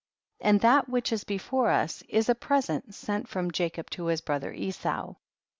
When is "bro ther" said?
4.21-4.51